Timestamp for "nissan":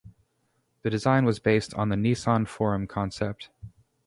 1.95-2.47